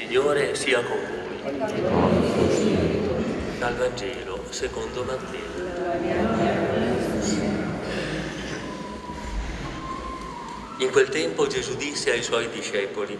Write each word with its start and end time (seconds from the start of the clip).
Signore 0.00 0.54
sia 0.54 0.82
con 0.82 0.96
voi. 0.96 1.58
Dal 3.58 3.74
Vangelo 3.74 4.44
secondo 4.48 5.04
Matteo. 5.04 5.68
In 10.78 10.90
quel 10.90 11.10
tempo 11.10 11.46
Gesù 11.48 11.76
disse 11.76 12.12
ai 12.12 12.22
suoi 12.22 12.48
discepoli, 12.48 13.16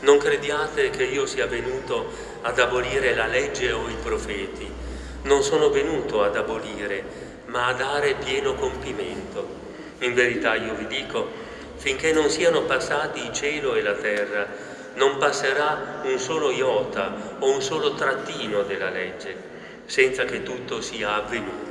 non 0.00 0.18
crediate 0.18 0.90
che 0.90 1.04
io 1.04 1.24
sia 1.24 1.46
venuto 1.46 2.10
ad 2.42 2.58
abolire 2.58 3.14
la 3.14 3.28
legge 3.28 3.70
o 3.70 3.88
i 3.88 3.96
profeti. 4.02 4.68
Non 5.22 5.44
sono 5.44 5.70
venuto 5.70 6.24
ad 6.24 6.34
abolire, 6.34 7.04
ma 7.46 7.66
a 7.68 7.74
dare 7.74 8.16
pieno 8.16 8.54
compimento. 8.54 9.46
In 10.00 10.14
verità 10.14 10.56
io 10.56 10.74
vi 10.74 10.88
dico, 10.88 11.28
finché 11.76 12.12
non 12.12 12.28
siano 12.28 12.62
passati 12.62 13.20
il 13.24 13.32
cielo 13.32 13.76
e 13.76 13.82
la 13.82 13.94
terra, 13.94 14.74
non 14.96 15.18
passerà 15.18 16.00
un 16.04 16.18
solo 16.18 16.50
iota 16.50 17.36
o 17.38 17.52
un 17.52 17.62
solo 17.62 17.94
trattino 17.94 18.62
della 18.62 18.90
legge, 18.90 19.34
senza 19.86 20.24
che 20.24 20.42
tutto 20.42 20.80
sia 20.80 21.14
avvenuto. 21.14 21.64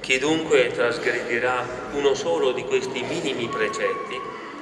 Chi 0.00 0.18
dunque 0.18 0.70
trasgredirà 0.72 1.88
uno 1.92 2.14
solo 2.14 2.52
di 2.52 2.64
questi 2.64 3.02
minimi 3.02 3.48
precetti 3.48 4.18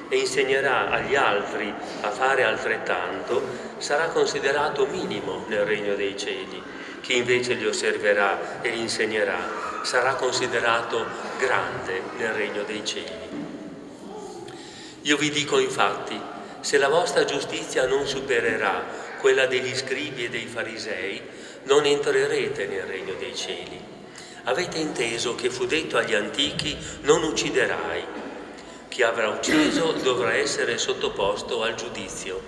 e 0.09 0.17
insegnerà 0.17 0.89
agli 0.89 1.15
altri 1.15 1.73
a 2.01 2.09
fare 2.09 2.43
altrettanto, 2.43 3.41
sarà 3.77 4.07
considerato 4.07 4.85
minimo 4.87 5.45
nel 5.47 5.65
regno 5.65 5.95
dei 5.95 6.17
cieli. 6.17 6.61
Chi 7.01 7.17
invece 7.17 7.53
li 7.53 7.65
osserverà 7.65 8.61
e 8.61 8.69
li 8.69 8.81
insegnerà 8.81 9.67
sarà 9.83 10.15
considerato 10.15 11.05
grande 11.37 12.01
nel 12.17 12.33
regno 12.33 12.63
dei 12.63 12.85
cieli. 12.85 13.27
Io 15.03 15.17
vi 15.17 15.29
dico 15.29 15.59
infatti, 15.59 16.19
se 16.61 16.77
la 16.77 16.89
vostra 16.89 17.25
giustizia 17.25 17.85
non 17.85 18.07
supererà 18.07 18.83
quella 19.19 19.45
degli 19.45 19.75
scribi 19.75 20.25
e 20.25 20.29
dei 20.29 20.45
farisei, 20.45 21.21
non 21.63 21.85
entrerete 21.85 22.67
nel 22.67 22.83
regno 22.83 23.13
dei 23.19 23.35
cieli. 23.35 23.79
Avete 24.43 24.77
inteso 24.77 25.35
che 25.35 25.49
fu 25.49 25.65
detto 25.65 25.97
agli 25.97 26.15
antichi 26.15 26.77
non 27.01 27.23
ucciderai. 27.23 28.27
Chi 28.87 29.03
avrà 29.03 29.29
ucciso 29.29 29.91
dovrà 29.91 30.33
essere 30.33 30.77
sottoposto 30.77 31.61
al 31.61 31.75
giudizio. 31.75 32.41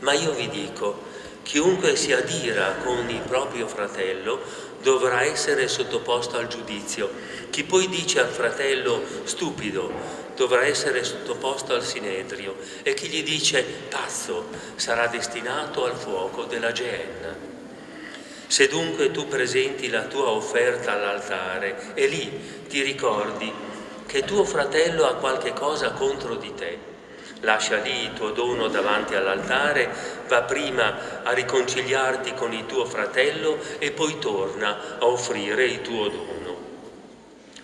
Ma 0.00 0.12
io 0.12 0.32
vi 0.32 0.48
dico, 0.48 1.02
chiunque 1.42 1.96
si 1.96 2.12
adira 2.12 2.76
con 2.84 3.08
il 3.08 3.20
proprio 3.20 3.66
fratello 3.66 4.40
dovrà 4.82 5.22
essere 5.22 5.68
sottoposto 5.68 6.36
al 6.36 6.48
giudizio. 6.48 7.10
Chi 7.50 7.64
poi 7.64 7.88
dice 7.88 8.20
al 8.20 8.28
fratello 8.28 9.02
stupido 9.24 9.92
dovrà 10.34 10.64
essere 10.64 11.04
sottoposto 11.04 11.74
al 11.74 11.84
sinedrio 11.84 12.56
e 12.82 12.94
chi 12.94 13.08
gli 13.08 13.22
dice 13.22 13.62
pazzo 13.62 14.46
sarà 14.76 15.06
destinato 15.06 15.84
al 15.84 15.96
fuoco 15.96 16.44
della 16.44 16.72
Geenna. 16.72 17.48
Se 18.46 18.66
dunque 18.66 19.10
tu 19.10 19.28
presenti 19.28 19.88
la 19.88 20.04
tua 20.04 20.30
offerta 20.30 20.92
all'altare 20.92 21.92
e 21.94 22.06
lì 22.06 22.64
ti 22.66 22.82
ricordi 22.82 23.52
che 24.06 24.24
tuo 24.24 24.44
fratello 24.44 25.06
ha 25.06 25.14
qualche 25.14 25.52
cosa 25.52 25.92
contro 25.92 26.34
di 26.34 26.52
te, 26.54 26.78
lascia 27.40 27.76
lì 27.76 28.04
il 28.04 28.12
tuo 28.12 28.30
dono 28.30 28.68
davanti 28.68 29.14
all'altare, 29.14 29.88
va 30.28 30.42
prima 30.42 31.22
a 31.22 31.32
riconciliarti 31.32 32.34
con 32.34 32.52
il 32.52 32.66
tuo 32.66 32.84
fratello 32.84 33.58
e 33.78 33.90
poi 33.92 34.18
torna 34.18 34.98
a 34.98 35.06
offrire 35.06 35.64
il 35.64 35.80
tuo 35.82 36.08
dono. 36.08 36.58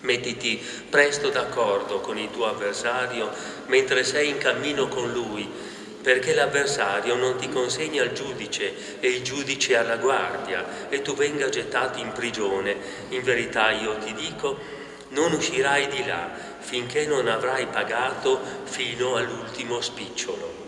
Mettiti 0.01 0.63
presto 0.89 1.29
d'accordo 1.29 1.99
con 1.99 2.17
il 2.17 2.29
tuo 2.31 2.45
avversario 2.45 3.29
mentre 3.65 4.03
sei 4.03 4.29
in 4.29 4.37
cammino 4.37 4.87
con 4.87 5.11
lui, 5.11 5.49
perché 6.01 6.33
l'avversario 6.33 7.15
non 7.15 7.35
ti 7.37 7.49
consegna 7.49 8.03
al 8.03 8.13
giudice 8.13 8.99
e 9.01 9.09
il 9.09 9.23
giudice 9.23 9.75
alla 9.75 9.97
guardia 9.97 10.87
e 10.87 11.01
tu 11.01 11.13
venga 11.15 11.49
gettato 11.49 11.99
in 11.99 12.13
prigione. 12.13 12.77
In 13.09 13.23
verità 13.23 13.71
io 13.71 13.97
ti 13.97 14.13
dico, 14.13 14.57
non 15.09 15.33
uscirai 15.33 15.87
di 15.87 16.05
là 16.05 16.29
finché 16.59 17.05
non 17.05 17.27
avrai 17.27 17.67
pagato 17.67 18.39
fino 18.63 19.15
all'ultimo 19.15 19.81
spicciolo. 19.81 20.65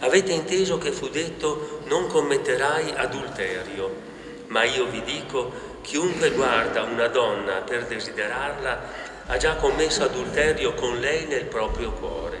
Avete 0.00 0.32
inteso 0.32 0.78
che 0.78 0.92
fu 0.92 1.08
detto 1.08 1.82
non 1.86 2.06
commetterai 2.06 2.92
adulterio, 2.96 4.08
ma 4.46 4.64
io 4.64 4.86
vi 4.86 5.02
dico 5.02 5.68
Chiunque 5.82 6.30
guarda 6.30 6.82
una 6.82 7.08
donna 7.08 7.62
per 7.62 7.86
desiderarla 7.86 9.08
ha 9.26 9.36
già 9.38 9.56
commesso 9.56 10.04
adulterio 10.04 10.74
con 10.74 10.98
lei 11.00 11.26
nel 11.26 11.46
proprio 11.46 11.90
cuore. 11.92 12.40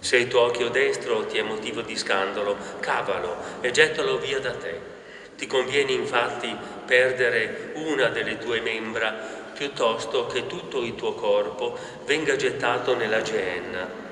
Se 0.00 0.16
il 0.16 0.28
tuo 0.28 0.42
occhio 0.42 0.68
destro 0.68 1.24
ti 1.26 1.38
è 1.38 1.42
motivo 1.42 1.82
di 1.82 1.96
scandalo, 1.96 2.56
cavalo 2.80 3.36
e 3.60 3.70
gettalo 3.70 4.18
via 4.18 4.40
da 4.40 4.52
te. 4.52 4.94
Ti 5.36 5.46
conviene 5.46 5.92
infatti 5.92 6.54
perdere 6.84 7.72
una 7.74 8.08
delle 8.08 8.38
tue 8.38 8.60
membra 8.60 9.44
piuttosto 9.56 10.26
che 10.26 10.46
tutto 10.46 10.82
il 10.82 10.94
tuo 10.94 11.14
corpo 11.14 11.76
venga 12.04 12.36
gettato 12.36 12.94
nella 12.94 13.22
geenna. 13.22 14.04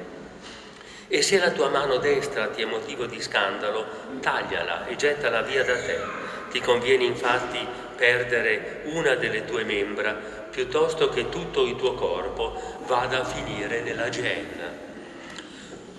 E 1.06 1.22
se 1.22 1.38
la 1.38 1.50
tua 1.50 1.68
mano 1.68 1.98
destra 1.98 2.48
ti 2.48 2.62
è 2.62 2.64
motivo 2.64 3.04
di 3.04 3.20
scandalo, 3.20 3.84
tagliala 4.20 4.86
e 4.86 4.96
gettala 4.96 5.42
via 5.42 5.62
da 5.62 5.74
te. 5.74 6.00
Ti 6.50 6.60
conviene 6.60 7.04
infatti 7.04 7.58
perdere 7.94 8.82
una 8.84 9.14
delle 9.14 9.44
tue 9.44 9.64
membra 9.64 10.12
piuttosto 10.50 11.08
che 11.10 11.28
tutto 11.28 11.64
il 11.64 11.76
tuo 11.76 11.94
corpo 11.94 12.60
vada 12.86 13.20
a 13.20 13.24
finire 13.24 13.82
nella 13.82 14.08
genna. 14.08 14.72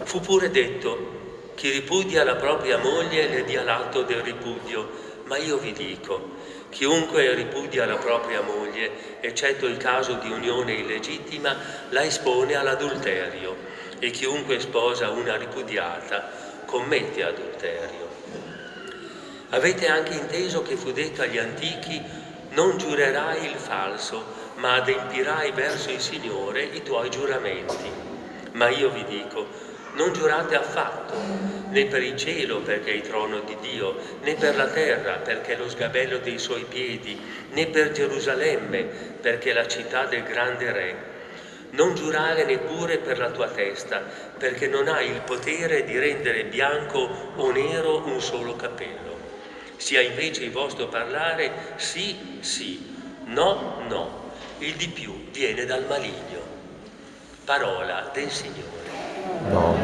Fu 0.03 0.19
pure 0.19 0.49
detto, 0.49 1.51
chi 1.55 1.69
ripudia 1.69 2.23
la 2.23 2.35
propria 2.35 2.77
moglie 2.77 3.27
le 3.27 3.43
dia 3.43 3.63
l'atto 3.63 4.01
del 4.01 4.21
ripudio, 4.21 4.89
ma 5.25 5.37
io 5.37 5.57
vi 5.57 5.71
dico, 5.71 6.31
chiunque 6.75 7.33
ripudia 7.35 7.85
la 7.85 7.95
propria 7.95 8.41
moglie, 8.41 9.21
eccetto 9.21 9.65
il 9.65 9.77
caso 9.77 10.15
di 10.15 10.29
unione 10.29 10.73
illegittima, 10.73 11.55
la 11.87 12.03
espone 12.03 12.55
all'adulterio 12.55 13.55
e 13.97 14.11
chiunque 14.11 14.59
sposa 14.59 15.09
una 15.11 15.37
ripudiata 15.37 16.29
commette 16.65 17.23
adulterio. 17.23 18.09
Avete 19.51 19.87
anche 19.87 20.15
inteso 20.15 20.63
che 20.63 20.75
fu 20.75 20.91
detto 20.91 21.21
agli 21.21 21.37
antichi 21.37 22.01
non 22.49 22.77
giurerai 22.77 23.45
il 23.45 23.55
falso, 23.55 24.25
ma 24.55 24.73
adempirai 24.73 25.51
verso 25.51 25.91
il 25.91 26.01
Signore 26.01 26.61
i 26.61 26.83
tuoi 26.83 27.09
giuramenti. 27.09 27.89
Ma 28.51 28.67
io 28.67 28.89
vi 28.89 29.05
dico, 29.05 29.47
non 29.95 30.13
giurate 30.13 30.55
affatto, 30.55 31.15
né 31.69 31.85
per 31.85 32.03
il 32.03 32.15
cielo 32.15 32.61
perché 32.61 32.91
è 32.91 32.95
il 32.95 33.01
trono 33.01 33.39
di 33.39 33.57
Dio, 33.59 33.97
né 34.21 34.35
per 34.35 34.55
la 34.55 34.67
terra 34.67 35.15
perché 35.17 35.53
è 35.53 35.57
lo 35.57 35.67
sgabello 35.67 36.19
dei 36.19 36.37
suoi 36.37 36.63
piedi, 36.63 37.19
né 37.51 37.67
per 37.67 37.91
Gerusalemme 37.91 38.83
perché 38.83 39.51
è 39.51 39.53
la 39.53 39.67
città 39.67 40.05
del 40.05 40.23
grande 40.23 40.71
Re. 40.71 40.95
Non 41.71 41.95
giurare 41.95 42.45
neppure 42.45 42.99
per 42.99 43.17
la 43.17 43.31
tua 43.31 43.49
testa, 43.49 44.01
perché 44.37 44.67
non 44.67 44.87
hai 44.87 45.09
il 45.09 45.21
potere 45.21 45.83
di 45.83 45.99
rendere 45.99 46.45
bianco 46.45 47.33
o 47.35 47.51
nero 47.51 48.05
un 48.05 48.21
solo 48.21 48.55
capello 48.55 49.15
sia 49.77 50.01
invece 50.01 50.43
il 50.43 50.51
vostro 50.51 50.87
parlare 50.87 51.73
sì, 51.75 52.37
sì, 52.39 52.95
no, 53.25 53.83
no. 53.87 54.23
Il 54.59 54.75
di 54.75 54.87
più 54.87 55.29
viene 55.31 55.65
dal 55.65 55.85
maligno. 55.85 56.53
Parola 57.43 58.09
del 58.13 58.31
Signore. 58.31 58.84
No. 59.49 59.75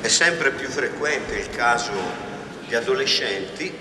È 0.00 0.08
sempre 0.08 0.50
più 0.52 0.68
frequente 0.68 1.36
il 1.36 1.50
caso 1.50 1.92
di 2.66 2.74
adolescenti 2.74 3.72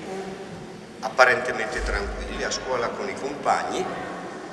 apparentemente 1.00 1.82
tranquilli 1.82 2.44
a 2.44 2.52
scuola 2.52 2.90
con 2.90 3.10
i 3.10 3.16
compagni 3.16 3.84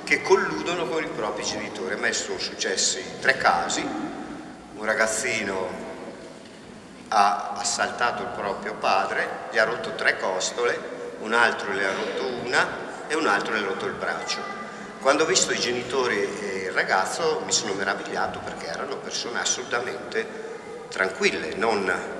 che 0.03 0.21
colludono 0.21 0.87
con 0.87 1.03
i 1.03 1.07
propri 1.07 1.43
genitori. 1.43 1.93
A 1.93 1.97
me 1.97 2.13
sono 2.13 2.39
successi 2.39 3.03
tre 3.19 3.37
casi, 3.37 3.81
un 3.81 4.85
ragazzino 4.85 5.86
ha 7.09 7.53
assaltato 7.57 8.23
il 8.23 8.29
proprio 8.29 8.73
padre, 8.75 9.47
gli 9.51 9.57
ha 9.57 9.63
rotto 9.63 9.95
tre 9.95 10.17
costole, 10.17 10.79
un 11.19 11.33
altro 11.33 11.71
le 11.73 11.85
ha 11.85 11.93
rotto 11.93 12.27
una 12.45 12.67
e 13.07 13.15
un 13.15 13.27
altro 13.27 13.53
le 13.53 13.59
ha 13.59 13.63
rotto 13.63 13.85
il 13.85 13.93
braccio. 13.93 14.39
Quando 14.99 15.23
ho 15.23 15.25
visto 15.27 15.53
i 15.53 15.59
genitori 15.59 16.17
e 16.17 16.63
il 16.65 16.71
ragazzo 16.71 17.41
mi 17.45 17.51
sono 17.51 17.73
meravigliato 17.73 18.39
perché 18.39 18.67
erano 18.67 18.97
persone 18.97 19.39
assolutamente 19.39 20.25
tranquille, 20.89 21.55
non 21.55 22.15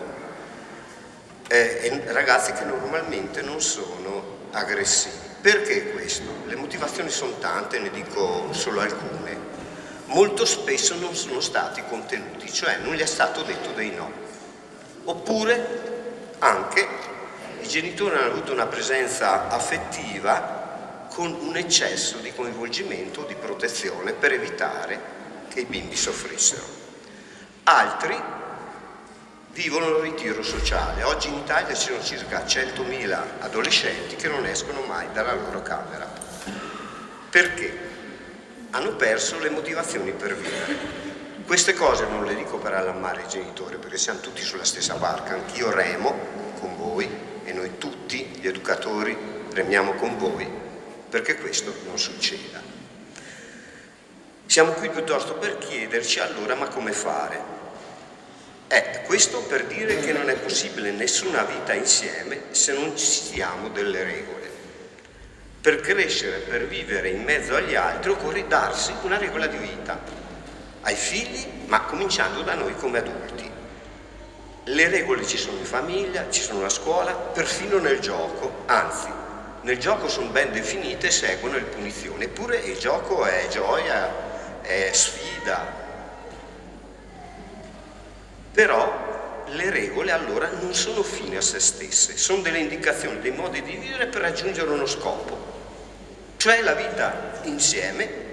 eh, 1.50 2.04
ragazzi 2.08 2.52
che 2.52 2.66
normalmente 2.66 3.42
non 3.42 3.62
sono 3.62 4.38
aggressivi. 4.52 5.16
Perché 5.42 5.92
questo? 5.92 6.30
Le 6.46 6.56
motivazioni 6.56 7.10
sono 7.10 7.38
tante, 7.40 7.80
ne 7.80 7.90
dico 7.90 8.52
solo 8.52 8.82
alcune. 8.82 9.56
Molto 10.06 10.46
spesso 10.46 10.96
non 10.96 11.16
sono 11.16 11.40
stati 11.40 11.84
contenuti, 11.88 12.52
cioè 12.52 12.78
non 12.78 12.94
gli 12.94 13.02
è 13.02 13.06
stato 13.06 13.44
detto 13.44 13.72
dei 13.72 13.92
no. 13.92 14.12
Oppure 15.10 16.36
anche 16.40 16.86
i 17.62 17.68
genitori 17.68 18.18
hanno 18.18 18.32
avuto 18.32 18.52
una 18.52 18.66
presenza 18.66 19.48
affettiva 19.48 21.06
con 21.14 21.32
un 21.32 21.56
eccesso 21.56 22.18
di 22.18 22.34
coinvolgimento, 22.34 23.24
di 23.24 23.36
protezione 23.36 24.12
per 24.12 24.34
evitare 24.34 25.00
che 25.48 25.62
i 25.62 25.66
bimbi 25.66 25.96
soffrissero. 25.96 26.66
Altri 27.64 28.22
vivono 29.52 29.88
il 29.88 30.12
ritiro 30.12 30.44
sociale. 30.44 31.04
Oggi 31.04 31.30
in 31.30 31.36
Italia 31.36 31.74
ci 31.74 31.88
sono 31.88 32.04
circa 32.04 32.44
100.000 32.44 33.22
adolescenti 33.40 34.18
che 34.18 34.28
non 34.28 34.46
escono 34.46 34.82
mai 34.82 35.08
dalla 35.14 35.36
loro 35.36 35.62
camera. 35.62 36.06
Perché? 37.30 37.80
Hanno 38.72 38.92
perso 38.98 39.40
le 39.40 39.52
motivazioni 39.52 40.12
per 40.12 40.36
vivere. 40.36 41.07
Queste 41.46 41.74
cose 41.74 42.06
non 42.06 42.26
le 42.26 42.36
dico 42.36 42.58
per 42.58 42.74
allarmare 42.74 43.24
i 43.24 43.28
genitori, 43.28 43.78
perché 43.78 43.98
siamo 43.98 44.20
tutti 44.20 44.42
sulla 44.42 44.66
stessa 44.66 44.96
barca, 44.96 45.34
anch'io 45.34 45.72
remo 45.72 46.14
con 46.60 46.76
voi 46.76 47.10
e 47.46 47.54
noi 47.54 47.78
tutti, 47.78 48.26
gli 48.40 48.48
educatori, 48.48 49.18
remiamo 49.54 49.94
con 49.94 50.18
voi, 50.18 50.48
perché 51.10 51.36
questo 51.38 51.74
non 51.86 51.98
succeda. 51.98 52.62
Siamo 54.46 54.72
qui 54.74 54.90
piuttosto 54.90 55.36
per 55.36 55.58
chiederci 55.58 56.20
allora 56.20 56.56
ma 56.56 56.68
come 56.68 56.92
fare? 56.92 57.56
Eh, 58.68 59.02
questo 59.06 59.42
per 59.44 59.66
dire 59.66 60.00
che 60.00 60.12
non 60.12 60.30
è 60.30 60.36
possibile 60.36 60.92
nessuna 60.92 61.44
vita 61.44 61.74
insieme 61.74 62.44
se 62.50 62.74
non 62.74 62.98
ci 62.98 63.32
diamo 63.32 63.70
delle 63.70 64.04
regole. 64.04 64.50
Per 65.62 65.80
crescere, 65.80 66.40
per 66.40 66.68
vivere 66.68 67.10
in 67.10 67.24
mezzo 67.24 67.56
agli 67.56 67.76
altri 67.76 68.12
occorre 68.12 68.48
darsi 68.48 68.94
una 69.04 69.18
regola 69.18 69.48
di 69.48 69.58
vita 69.58 70.27
ai 70.88 70.96
figli, 70.96 71.46
ma 71.66 71.82
cominciando 71.82 72.42
da 72.44 72.54
noi 72.54 72.74
come 72.76 73.00
adulti. 73.00 73.52
Le 74.64 74.88
regole 74.88 75.26
ci 75.26 75.38
sono 75.38 75.58
in 75.58 75.66
famiglia, 75.66 76.28
ci 76.30 76.42
sono 76.42 76.64
a 76.64 76.70
scuola, 76.70 77.12
perfino 77.12 77.78
nel 77.78 78.00
gioco, 78.00 78.64
anzi, 78.68 79.10
nel 79.62 79.78
gioco 79.80 80.08
sono 80.08 80.30
ben 80.30 80.54
definite 80.54 81.08
e 81.08 81.12
seguono 81.12 81.56
le 81.56 81.64
punizioni, 81.64 82.24
eppure 82.24 82.60
il 82.60 82.78
gioco 82.78 83.26
è 83.26 83.48
gioia, 83.50 84.62
è 84.62 84.90
sfida. 84.94 85.86
Però 88.54 89.44
le 89.48 89.70
regole 89.70 90.12
allora 90.14 90.50
non 90.62 90.74
sono 90.74 91.04
fine 91.04 91.36
a 91.38 91.42
se 91.42 91.60
stesse, 91.60 92.16
sono 92.16 92.42
delle 92.42 92.60
indicazioni, 92.60 93.20
dei 93.20 93.32
modi 93.32 93.62
di 93.62 93.76
vivere 93.76 94.08
per 94.08 94.22
raggiungere 94.22 94.70
uno 94.70 94.86
scopo, 94.86 95.38
cioè 96.38 96.62
la 96.62 96.74
vita 96.74 97.42
insieme 97.44 98.27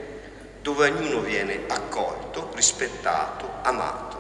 dove 0.64 0.88
ognuno 0.88 1.20
viene 1.20 1.64
accolto, 1.68 2.50
rispettato, 2.54 3.56
amato. 3.64 4.18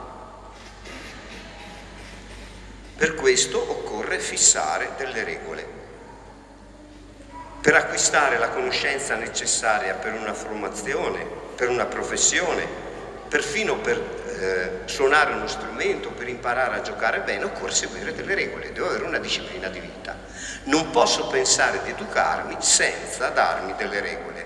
Per 2.98 3.14
questo 3.14 3.58
occorre 3.58 4.18
fissare 4.18 4.90
delle 4.98 5.24
regole. 5.24 5.66
Per 7.62 7.74
acquistare 7.74 8.36
la 8.36 8.50
conoscenza 8.50 9.14
necessaria 9.14 9.94
per 9.94 10.12
una 10.12 10.34
formazione, 10.34 11.24
per 11.56 11.70
una 11.70 11.86
professione, 11.86 12.68
perfino 13.26 13.78
per 13.78 13.96
eh, 14.38 14.80
suonare 14.84 15.32
uno 15.32 15.46
strumento, 15.46 16.10
per 16.10 16.28
imparare 16.28 16.76
a 16.76 16.82
giocare 16.82 17.20
bene, 17.20 17.44
occorre 17.44 17.72
seguire 17.72 18.12
delle 18.12 18.34
regole, 18.34 18.70
devo 18.70 18.88
avere 18.88 19.04
una 19.04 19.18
disciplina 19.18 19.68
di 19.68 19.80
vita. 19.80 20.14
Non 20.64 20.90
posso 20.90 21.26
pensare 21.28 21.80
di 21.84 21.88
educarmi 21.88 22.58
senza 22.60 23.30
darmi 23.30 23.74
delle 23.78 24.00
regole. 24.00 24.43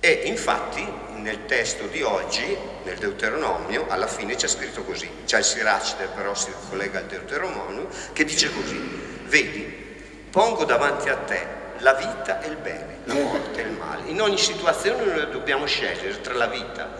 E 0.00 0.10
infatti 0.24 0.86
nel 1.16 1.46
testo 1.46 1.86
di 1.86 2.02
oggi, 2.02 2.56
nel 2.84 2.98
Deuteronomio, 2.98 3.86
alla 3.88 4.06
fine 4.06 4.36
c'è 4.36 4.46
scritto 4.46 4.84
così, 4.84 5.10
c'è 5.24 5.38
il 5.38 5.44
Siracide 5.44 6.08
però 6.14 6.34
si 6.34 6.52
collega 6.68 7.00
al 7.00 7.06
Deuteronomio, 7.06 7.88
che 8.12 8.24
dice 8.24 8.52
così, 8.52 8.78
vedi, 9.26 9.86
pongo 10.30 10.64
davanti 10.64 11.08
a 11.08 11.16
te 11.16 11.46
la 11.78 11.94
vita 11.94 12.40
e 12.40 12.48
il 12.48 12.56
bene, 12.56 12.98
la 13.04 13.14
morte 13.14 13.60
e 13.60 13.66
il 13.66 13.72
male. 13.72 14.02
In 14.06 14.20
ogni 14.20 14.38
situazione 14.38 15.04
noi 15.04 15.30
dobbiamo 15.30 15.66
scegliere 15.66 16.20
tra 16.20 16.34
la 16.34 16.46
vita 16.46 16.96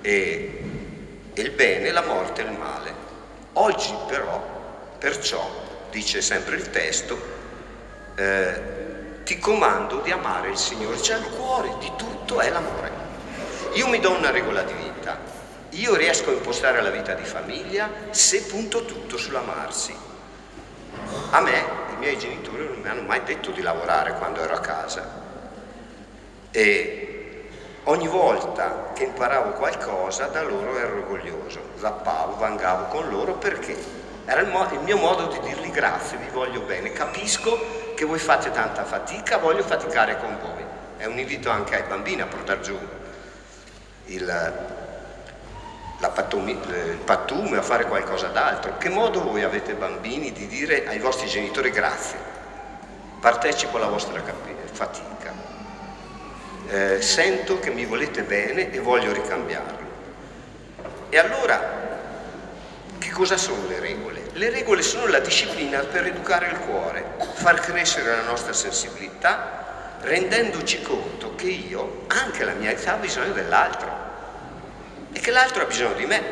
e, 0.00 0.62
il 1.34 1.50
bene, 1.50 1.90
la 1.90 2.02
morte 2.02 2.42
e 2.42 2.44
il 2.44 2.58
male. 2.58 2.94
Oggi 3.54 3.94
però, 4.08 4.42
perciò, 4.98 5.48
dice 5.90 6.20
sempre 6.20 6.56
il 6.56 6.70
testo, 6.70 7.16
eh, 8.16 8.72
ti 9.24 9.38
comando 9.38 10.00
di 10.00 10.10
amare 10.10 10.50
il 10.50 10.56
Signore, 10.56 11.00
cioè 11.00 11.16
il 11.16 11.28
cuore 11.30 11.74
di 11.78 11.90
tutto 12.24 12.40
è 12.40 12.48
l'amore. 12.48 12.90
Io 13.74 13.86
mi 13.88 14.00
do 14.00 14.12
una 14.12 14.30
regola 14.30 14.62
di 14.62 14.72
vita, 14.72 15.18
io 15.70 15.94
riesco 15.94 16.30
a 16.30 16.32
impostare 16.32 16.80
la 16.80 16.90
vita 16.90 17.12
di 17.12 17.24
famiglia 17.24 17.90
se 18.10 18.44
punto 18.44 18.84
tutto 18.86 19.18
sull'amarsi. 19.18 19.94
A 21.30 21.40
me, 21.40 21.64
i 21.92 21.96
miei 21.98 22.18
genitori 22.18 22.64
non 22.64 22.80
mi 22.80 22.88
hanno 22.88 23.02
mai 23.02 23.22
detto 23.24 23.50
di 23.50 23.60
lavorare 23.60 24.14
quando 24.14 24.40
ero 24.40 24.54
a 24.54 24.60
casa 24.60 25.22
e 26.50 27.48
ogni 27.84 28.08
volta 28.08 28.92
che 28.94 29.04
imparavo 29.04 29.50
qualcosa 29.50 30.26
da 30.26 30.42
loro 30.42 30.78
ero 30.78 30.96
orgoglioso, 30.98 31.60
zappavo, 31.78 32.36
vangavo 32.36 32.84
con 32.86 33.10
loro 33.10 33.34
perché 33.34 33.76
era 34.24 34.40
il, 34.40 34.48
mo- 34.48 34.70
il 34.72 34.80
mio 34.80 34.96
modo 34.96 35.26
di 35.26 35.40
dirgli 35.40 35.70
grazie, 35.70 36.16
vi 36.16 36.28
voglio 36.32 36.60
bene, 36.60 36.92
capisco 36.92 37.92
che 37.94 38.04
voi 38.06 38.18
fate 38.18 38.50
tanta 38.50 38.84
fatica, 38.84 39.36
voglio 39.36 39.62
faticare 39.62 40.16
con 40.18 40.38
voi. 40.40 40.63
È 41.04 41.06
un 41.06 41.18
invito 41.18 41.50
anche 41.50 41.74
ai 41.74 41.82
bambini 41.86 42.22
a 42.22 42.26
portare 42.26 42.62
giù 42.62 42.78
il, 44.06 44.52
patumi, 45.98 46.52
il 46.52 46.98
pattume, 47.04 47.58
a 47.58 47.62
fare 47.62 47.84
qualcosa 47.84 48.28
d'altro. 48.28 48.78
Che 48.78 48.88
modo 48.88 49.22
voi 49.22 49.42
avete 49.42 49.74
bambini 49.74 50.32
di 50.32 50.46
dire 50.46 50.86
ai 50.86 50.98
vostri 50.98 51.28
genitori 51.28 51.68
grazie? 51.68 52.16
Partecipo 53.20 53.76
alla 53.76 53.88
vostra 53.88 54.22
fatica. 54.72 55.34
Eh, 56.70 57.02
sento 57.02 57.60
che 57.60 57.68
mi 57.68 57.84
volete 57.84 58.22
bene 58.22 58.70
e 58.70 58.78
voglio 58.78 59.12
ricambiarlo. 59.12 59.78
E 61.10 61.18
allora, 61.18 61.60
che 62.96 63.10
cosa 63.10 63.36
sono 63.36 63.66
le 63.68 63.78
regole? 63.78 64.22
Le 64.32 64.48
regole 64.48 64.80
sono 64.80 65.06
la 65.08 65.20
disciplina 65.20 65.80
per 65.80 66.06
educare 66.06 66.46
il 66.46 66.58
cuore, 66.60 67.04
far 67.34 67.60
crescere 67.60 68.16
la 68.16 68.22
nostra 68.22 68.54
sensibilità, 68.54 69.63
rendendoci 70.04 70.80
conto 70.82 71.34
che 71.34 71.48
io, 71.48 72.04
anche 72.08 72.44
la 72.44 72.52
mia 72.52 72.70
età, 72.70 72.94
ho 72.94 72.98
bisogno 72.98 73.32
dell'altro 73.32 74.02
e 75.12 75.18
che 75.18 75.30
l'altro 75.30 75.62
ha 75.62 75.66
bisogno 75.66 75.94
di 75.94 76.06
me. 76.06 76.22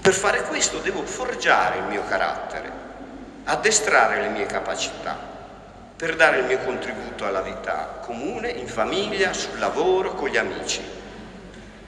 Per 0.00 0.12
fare 0.12 0.42
questo 0.42 0.78
devo 0.78 1.02
forgiare 1.02 1.78
il 1.78 1.84
mio 1.84 2.04
carattere, 2.04 2.70
addestrare 3.44 4.20
le 4.20 4.28
mie 4.28 4.46
capacità, 4.46 5.16
per 5.96 6.16
dare 6.16 6.38
il 6.38 6.44
mio 6.44 6.58
contributo 6.58 7.26
alla 7.26 7.42
vita 7.42 7.98
comune, 8.02 8.50
in 8.50 8.66
famiglia, 8.66 9.32
sul 9.32 9.58
lavoro, 9.58 10.14
con 10.14 10.28
gli 10.28 10.36
amici. 10.36 10.82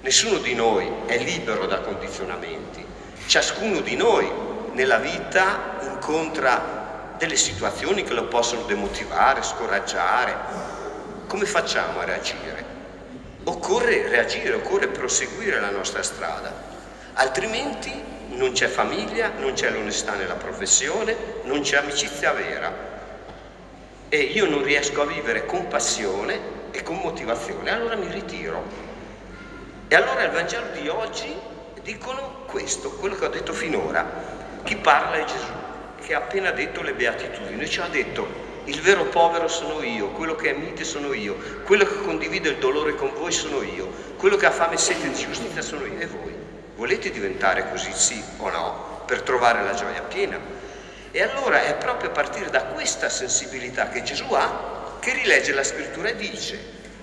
Nessuno 0.00 0.38
di 0.38 0.54
noi 0.54 0.90
è 1.06 1.16
libero 1.18 1.66
da 1.66 1.80
condizionamenti 1.80 2.82
Ciascuno 3.26 3.80
di 3.80 3.96
noi 3.96 4.30
nella 4.72 4.98
vita 4.98 5.78
incontra 5.80 7.01
delle 7.22 7.36
situazioni 7.36 8.02
che 8.02 8.14
lo 8.14 8.24
possono 8.24 8.62
demotivare, 8.62 9.44
scoraggiare. 9.44 10.34
Come 11.28 11.44
facciamo 11.44 12.00
a 12.00 12.04
reagire? 12.04 12.64
Occorre 13.44 14.08
reagire, 14.08 14.54
occorre 14.54 14.88
proseguire 14.88 15.60
la 15.60 15.70
nostra 15.70 16.02
strada, 16.02 16.52
altrimenti 17.12 17.92
non 18.30 18.50
c'è 18.50 18.66
famiglia, 18.66 19.30
non 19.38 19.52
c'è 19.52 19.70
l'onestà 19.70 20.14
nella 20.14 20.34
professione, 20.34 21.16
non 21.44 21.60
c'è 21.60 21.76
amicizia 21.76 22.32
vera 22.32 22.90
e 24.08 24.18
io 24.18 24.48
non 24.48 24.64
riesco 24.64 25.02
a 25.02 25.06
vivere 25.06 25.46
con 25.46 25.68
passione 25.68 26.40
e 26.72 26.82
con 26.82 26.96
motivazione, 26.96 27.70
allora 27.70 27.94
mi 27.94 28.10
ritiro. 28.10 28.64
E 29.86 29.94
allora 29.94 30.24
il 30.24 30.32
Vangelo 30.32 30.66
di 30.72 30.88
oggi 30.88 31.32
dicono 31.82 32.42
questo, 32.46 32.90
quello 32.90 33.14
che 33.14 33.26
ho 33.26 33.28
detto 33.28 33.52
finora. 33.52 34.40
Chi 34.64 34.74
parla 34.76 35.18
è 35.18 35.24
Gesù, 35.24 35.62
che 36.02 36.14
ha 36.14 36.18
appena 36.18 36.50
detto 36.50 36.82
le 36.82 36.92
beatitudini, 36.92 37.68
ci 37.68 37.80
ha 37.80 37.86
detto 37.86 38.50
il 38.64 38.80
vero 38.80 39.04
povero 39.06 39.48
sono 39.48 39.82
io, 39.82 40.10
quello 40.10 40.36
che 40.36 40.50
è 40.50 40.52
mite 40.52 40.84
sono 40.84 41.12
io, 41.12 41.36
quello 41.64 41.84
che 41.84 42.00
condivide 42.02 42.50
il 42.50 42.58
dolore 42.58 42.94
con 42.94 43.12
voi 43.14 43.32
sono 43.32 43.62
io, 43.62 43.90
quello 44.16 44.36
che 44.36 44.46
ha 44.46 44.50
fame 44.50 44.74
e 44.74 44.78
sete 44.78 45.08
di 45.08 45.14
giustizia 45.14 45.62
sono 45.62 45.84
io 45.84 45.98
e 45.98 46.06
voi. 46.06 46.34
Volete 46.76 47.10
diventare 47.10 47.68
così, 47.70 47.92
sì 47.92 48.22
o 48.38 48.50
no, 48.50 49.02
per 49.06 49.22
trovare 49.22 49.62
la 49.62 49.74
gioia 49.74 50.02
piena? 50.02 50.38
E 51.10 51.22
allora 51.22 51.62
è 51.64 51.74
proprio 51.74 52.10
a 52.10 52.12
partire 52.12 52.50
da 52.50 52.64
questa 52.64 53.08
sensibilità 53.08 53.88
che 53.88 54.02
Gesù 54.02 54.26
ha 54.32 54.96
che 55.00 55.12
rilegge 55.12 55.52
la 55.52 55.64
scrittura 55.64 56.10
e 56.10 56.16
dice, 56.16 56.58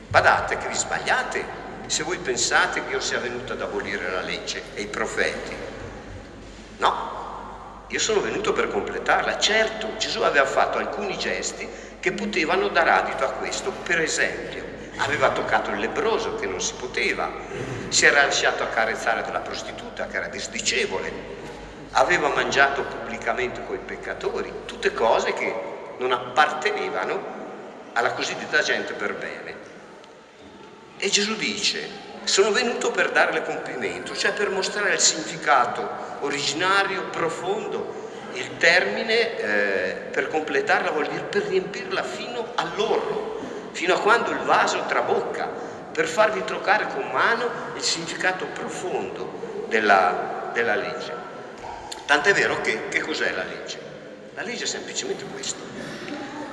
badate 0.08 0.58
che 0.58 0.70
vi 0.70 0.75
sbagliate, 0.75 1.44
se 1.88 2.03
voi 2.03 2.18
pensate 2.18 2.86
che 2.86 2.94
io 2.94 3.01
sia 3.01 3.20
venuto 3.20 3.51
ad 3.51 3.62
abolire 3.62 4.10
la 4.10 4.22
legge 4.22 4.62
e 4.74 4.84
i 4.84 4.88
profeti. 4.88 5.69
Io 7.89 8.00
sono 8.00 8.22
venuto 8.22 8.53
per 8.53 8.69
completarla. 8.69 9.39
Certo, 9.39 9.98
Gesù 9.98 10.22
aveva 10.22 10.46
fatto 10.46 10.77
alcuni 10.77 11.17
gesti 11.17 11.67
che 12.00 12.12
potevano 12.12 12.67
dar 12.67 12.88
adito 12.88 13.25
a 13.25 13.31
questo. 13.31 13.72
Per 13.72 14.00
esempio, 14.00 14.63
aveva 14.98 15.31
toccato 15.31 15.72
il 15.72 15.79
lebroso 15.79 16.36
che 16.36 16.46
non 16.46 16.62
si 16.62 16.74
poteva, 16.75 17.31
si 17.89 18.05
era 18.05 18.24
lasciato 18.24 18.63
accarezzare 18.63 19.24
dalla 19.24 19.39
prostituta 19.39 20.05
che 20.08 20.17
era 20.17 20.27
disdicevole, 20.27 21.12
aveva 21.91 22.29
mangiato 22.29 22.84
pubblicamente 22.84 23.65
coi 23.65 23.79
peccatori, 23.79 24.53
tutte 24.65 24.93
cose 24.93 25.34
che 25.34 25.53
non 25.98 26.12
appartenevano 26.12 27.38
alla 27.93 28.13
cosiddetta 28.13 28.62
gente 28.62 28.93
per 28.93 29.15
bene. 29.15 29.55
E 30.98 31.10
Gesù 31.10 31.36
dice, 31.36 31.89
sono 32.30 32.52
venuto 32.52 32.92
per 32.92 33.10
darle 33.10 33.42
complimento, 33.42 34.16
cioè 34.16 34.34
per 34.34 34.52
mostrare 34.52 34.94
il 34.94 35.00
significato 35.00 35.90
originario, 36.20 37.10
profondo. 37.10 38.08
Il 38.34 38.58
termine 38.58 39.38
eh, 39.38 39.96
per 40.12 40.28
completarla 40.28 40.92
vuol 40.92 41.08
dire 41.08 41.24
per 41.24 41.48
riempirla 41.48 42.04
fino 42.04 42.52
all'orlo, 42.56 43.40
fino 43.72 43.96
a 43.96 44.00
quando 44.00 44.30
il 44.30 44.38
vaso 44.40 44.86
trabocca, 44.88 45.50
per 45.92 46.06
farvi 46.06 46.44
toccare 46.46 46.86
con 46.94 47.10
mano 47.12 47.50
il 47.76 47.82
significato 47.82 48.46
profondo 48.46 49.66
della, 49.68 50.52
della 50.54 50.76
legge. 50.76 51.12
Tant'è 52.06 52.32
vero 52.34 52.62
che, 52.62 52.90
che 52.90 53.02
cos'è 53.02 53.32
la 53.32 53.44
legge? 53.44 53.80
La 54.36 54.44
legge 54.44 54.66
è 54.66 54.68
semplicemente 54.68 55.26
questo. 55.26 55.62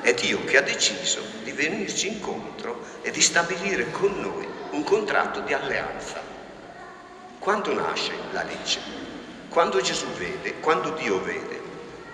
È 0.06 0.14
Dio 0.14 0.44
che 0.44 0.56
ha 0.56 0.62
deciso 0.62 1.20
di 1.42 1.50
venirci 1.50 2.06
incontro 2.06 2.80
e 3.02 3.10
di 3.10 3.20
stabilire 3.20 3.90
con 3.90 4.20
noi 4.20 4.46
un 4.70 4.84
contratto 4.84 5.40
di 5.40 5.52
alleanza. 5.52 6.22
Quando 7.40 7.74
nasce 7.74 8.12
la 8.30 8.44
legge? 8.44 8.78
Quando 9.48 9.80
Gesù 9.80 10.06
vede, 10.12 10.60
quando 10.60 10.90
Dio 10.90 11.20
vede 11.24 11.60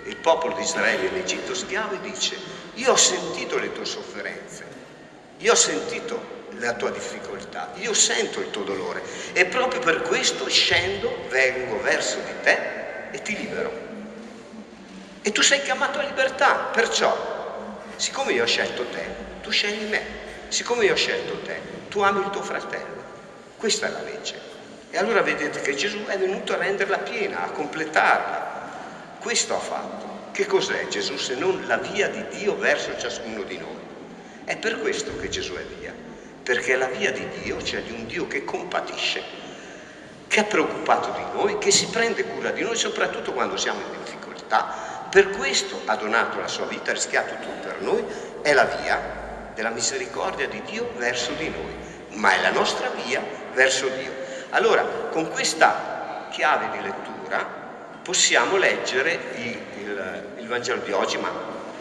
il 0.06 0.16
popolo 0.16 0.54
di 0.54 0.62
Israele 0.62 1.08
in 1.08 1.16
Egitto 1.16 1.54
schiavo 1.54 1.96
e 1.96 2.00
dice, 2.00 2.34
io 2.76 2.92
ho 2.92 2.96
sentito 2.96 3.58
le 3.58 3.70
tue 3.74 3.84
sofferenze, 3.84 4.64
io 5.40 5.52
ho 5.52 5.54
sentito 5.54 6.46
la 6.60 6.72
tua 6.72 6.88
difficoltà, 6.88 7.72
io 7.74 7.92
sento 7.92 8.40
il 8.40 8.48
tuo 8.48 8.62
dolore 8.62 9.02
e 9.34 9.44
proprio 9.44 9.80
per 9.80 10.00
questo 10.00 10.48
scendo, 10.48 11.14
vengo 11.28 11.78
verso 11.82 12.16
di 12.20 12.32
te 12.42 12.58
e 13.10 13.20
ti 13.20 13.36
libero. 13.36 13.70
E 15.20 15.30
tu 15.30 15.42
sei 15.42 15.60
chiamato 15.60 15.98
a 15.98 16.04
libertà, 16.04 16.70
perciò, 16.72 17.31
siccome 18.02 18.32
io 18.32 18.42
ho 18.42 18.46
scelto 18.46 18.84
te, 18.86 19.06
tu 19.42 19.50
scegli 19.50 19.88
me. 19.88 20.02
Siccome 20.48 20.86
io 20.86 20.92
ho 20.94 20.96
scelto 20.96 21.38
te, 21.42 21.60
tu 21.88 22.00
ami 22.00 22.18
il 22.18 22.30
tuo 22.30 22.42
fratello. 22.42 23.00
Questa 23.56 23.86
è 23.86 23.90
la 23.90 24.02
legge. 24.02 24.34
E 24.90 24.98
allora 24.98 25.22
vedete 25.22 25.60
che 25.60 25.76
Gesù 25.76 26.04
è 26.06 26.18
venuto 26.18 26.52
a 26.52 26.56
renderla 26.56 26.98
piena, 26.98 27.44
a 27.44 27.50
completarla. 27.50 29.18
Questo 29.20 29.54
ha 29.54 29.60
fatto. 29.60 30.30
Che 30.32 30.46
cos'è 30.46 30.88
Gesù 30.88 31.16
se 31.16 31.36
non 31.36 31.62
la 31.68 31.76
via 31.76 32.08
di 32.08 32.26
Dio 32.36 32.56
verso 32.56 32.90
ciascuno 32.98 33.44
di 33.44 33.56
noi? 33.58 33.78
È 34.46 34.56
per 34.56 34.80
questo 34.80 35.16
che 35.18 35.28
Gesù 35.28 35.52
è 35.54 35.64
via, 35.78 35.94
perché 36.42 36.74
la 36.74 36.88
via 36.88 37.12
di 37.12 37.24
Dio, 37.40 37.62
cioè 37.62 37.82
di 37.82 37.92
un 37.92 38.06
Dio 38.06 38.26
che 38.26 38.44
compatisce, 38.44 39.22
che 40.26 40.40
è 40.40 40.44
preoccupato 40.44 41.12
di 41.12 41.38
noi, 41.38 41.56
che 41.58 41.70
si 41.70 41.86
prende 41.86 42.24
cura 42.24 42.50
di 42.50 42.62
noi, 42.62 42.74
soprattutto 42.74 43.32
quando 43.32 43.56
siamo 43.56 43.80
in 43.80 44.02
difficoltà. 44.02 44.91
Per 45.12 45.28
questo 45.28 45.82
ha 45.84 45.96
donato 45.96 46.40
la 46.40 46.48
sua 46.48 46.64
vita, 46.64 46.90
ha 46.90 46.94
rischiato 46.94 47.34
tutto 47.34 47.68
per 47.68 47.82
noi, 47.82 48.02
è 48.40 48.54
la 48.54 48.64
via 48.64 49.50
della 49.54 49.68
misericordia 49.68 50.48
di 50.48 50.62
Dio 50.62 50.90
verso 50.96 51.32
di 51.32 51.50
noi, 51.50 52.16
ma 52.16 52.32
è 52.32 52.40
la 52.40 52.50
nostra 52.50 52.88
via 53.04 53.22
verso 53.52 53.88
Dio. 53.88 54.10
Allora, 54.48 54.82
con 55.10 55.28
questa 55.28 56.28
chiave 56.30 56.70
di 56.70 56.82
lettura 56.82 57.46
possiamo 58.02 58.56
leggere 58.56 59.18
il, 59.34 59.58
il, 59.80 60.24
il 60.38 60.48
Vangelo 60.48 60.80
di 60.80 60.92
oggi, 60.92 61.18
ma 61.18 61.28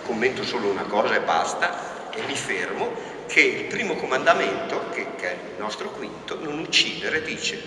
commento 0.03 0.43
solo 0.43 0.67
una 0.67 0.83
cosa 0.83 1.15
e 1.15 1.21
basta, 1.21 2.09
e 2.11 2.23
mi 2.23 2.35
fermo, 2.35 2.91
che 3.27 3.39
il 3.39 3.63
primo 3.67 3.95
comandamento, 3.95 4.89
che, 4.89 5.07
che 5.15 5.29
è 5.29 5.37
il 5.53 5.57
nostro 5.57 5.89
quinto, 5.91 6.37
non 6.37 6.59
uccidere, 6.59 7.21
dice, 7.21 7.61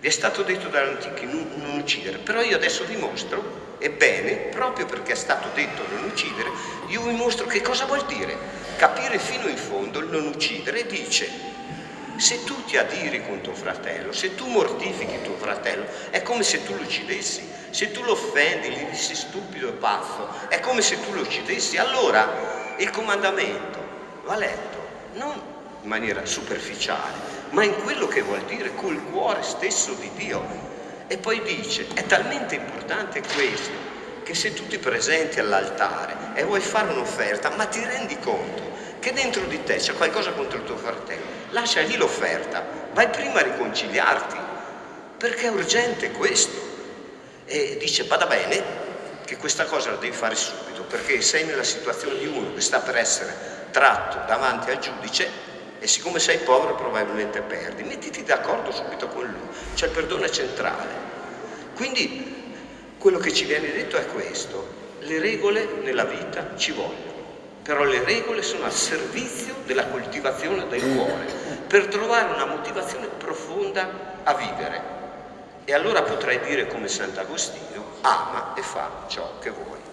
vi 0.00 0.06
è 0.06 0.10
stato 0.10 0.42
detto 0.42 0.68
dagli 0.68 0.88
antichi 0.88 1.24
non, 1.24 1.50
non 1.56 1.78
uccidere, 1.78 2.18
però 2.18 2.42
io 2.42 2.56
adesso 2.56 2.84
vi 2.84 2.96
mostro 2.96 3.61
Ebbene, 3.84 4.34
proprio 4.50 4.86
perché 4.86 5.10
è 5.12 5.16
stato 5.16 5.48
detto 5.54 5.82
non 5.90 6.04
uccidere, 6.04 6.50
io 6.86 7.02
vi 7.02 7.14
mostro 7.14 7.46
che 7.46 7.60
cosa 7.60 7.84
vuol 7.84 8.06
dire 8.06 8.38
capire 8.76 9.18
fino 9.18 9.48
in 9.48 9.56
fondo 9.56 9.98
il 9.98 10.06
non 10.06 10.24
uccidere. 10.26 10.86
Dice, 10.86 11.28
se 12.14 12.44
tu 12.44 12.64
ti 12.64 12.76
adiri 12.76 13.26
con 13.26 13.40
tuo 13.40 13.54
fratello, 13.54 14.12
se 14.12 14.36
tu 14.36 14.46
mortifichi 14.46 15.22
tuo 15.22 15.36
fratello, 15.36 15.84
è 16.10 16.22
come 16.22 16.44
se 16.44 16.62
tu 16.62 16.74
lo 16.76 16.82
uccidessi. 16.82 17.50
Se 17.70 17.90
tu 17.90 18.04
lo 18.04 18.12
offendi, 18.12 18.68
gli 18.68 18.84
dici 18.84 19.16
stupido 19.16 19.70
e 19.70 19.72
pazzo, 19.72 20.28
è 20.46 20.60
come 20.60 20.80
se 20.80 21.02
tu 21.02 21.12
lo 21.12 21.22
uccidessi. 21.22 21.76
Allora 21.76 22.74
il 22.76 22.90
comandamento 22.90 23.80
va 24.22 24.36
letto 24.36 24.78
non 25.14 25.32
in 25.82 25.88
maniera 25.88 26.24
superficiale, 26.24 27.18
ma 27.50 27.64
in 27.64 27.74
quello 27.82 28.06
che 28.06 28.22
vuol 28.22 28.42
dire 28.42 28.74
col 28.76 29.02
cuore 29.10 29.42
stesso 29.42 29.92
di 29.94 30.08
Dio. 30.14 30.71
E 31.12 31.18
poi 31.18 31.42
dice, 31.42 31.88
è 31.92 32.06
talmente 32.06 32.54
importante 32.54 33.20
questo 33.20 33.70
che 34.22 34.34
se 34.34 34.54
tu 34.54 34.66
ti 34.66 34.78
presenti 34.78 35.40
all'altare 35.40 36.16
e 36.32 36.42
vuoi 36.44 36.60
fare 36.60 36.90
un'offerta, 36.90 37.50
ma 37.50 37.66
ti 37.66 37.84
rendi 37.84 38.18
conto 38.18 38.62
che 38.98 39.12
dentro 39.12 39.44
di 39.44 39.62
te 39.62 39.76
c'è 39.76 39.92
qualcosa 39.92 40.30
contro 40.32 40.56
il 40.56 40.64
tuo 40.64 40.78
fratello, 40.78 41.22
lascia 41.50 41.82
lì 41.82 41.96
l'offerta, 41.96 42.64
vai 42.94 43.10
prima 43.10 43.40
a 43.40 43.42
riconciliarti, 43.42 44.38
perché 45.18 45.48
è 45.48 45.50
urgente 45.50 46.12
questo. 46.12 46.58
E 47.44 47.76
dice, 47.78 48.04
vada 48.04 48.24
bene, 48.24 48.62
che 49.26 49.36
questa 49.36 49.66
cosa 49.66 49.90
la 49.90 49.96
devi 49.96 50.16
fare 50.16 50.34
subito, 50.34 50.84
perché 50.84 51.20
sei 51.20 51.44
nella 51.44 51.62
situazione 51.62 52.20
di 52.20 52.26
uno 52.26 52.54
che 52.54 52.62
sta 52.62 52.78
per 52.78 52.96
essere 52.96 53.34
tratto 53.70 54.16
davanti 54.26 54.70
al 54.70 54.78
giudice 54.78 55.28
e 55.82 55.88
siccome 55.88 56.20
sei 56.20 56.38
povero 56.38 56.76
probabilmente 56.76 57.40
perdi, 57.40 57.82
mettiti 57.82 58.22
d'accordo 58.22 58.70
subito 58.70 59.08
con 59.08 59.24
lui, 59.24 59.48
cioè 59.74 59.88
il 59.88 59.94
perdono 59.94 60.28
centrale. 60.28 61.10
Quindi 61.74 62.54
quello 62.98 63.18
che 63.18 63.32
ci 63.32 63.46
viene 63.46 63.72
detto 63.72 63.96
è 63.96 64.06
questo, 64.06 64.80
le 65.00 65.18
regole 65.18 65.66
nella 65.82 66.04
vita 66.04 66.56
ci 66.56 66.70
vogliono, 66.70 67.10
però 67.64 67.82
le 67.82 68.04
regole 68.04 68.42
sono 68.42 68.64
al 68.64 68.72
servizio 68.72 69.56
della 69.64 69.86
coltivazione 69.88 70.68
del 70.68 70.94
cuore, 70.94 71.26
per 71.66 71.88
trovare 71.88 72.32
una 72.32 72.46
motivazione 72.46 73.08
profonda 73.18 74.20
a 74.22 74.34
vivere. 74.34 75.00
E 75.64 75.74
allora 75.74 76.02
potrei 76.02 76.38
dire 76.42 76.68
come 76.68 76.86
Sant'Agostino, 76.86 77.84
ama 78.02 78.54
e 78.54 78.62
fa 78.62 78.88
ciò 79.08 79.40
che 79.40 79.50
vuoi. 79.50 79.91